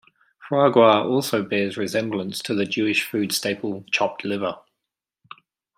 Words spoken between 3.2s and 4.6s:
staple, chopped liver.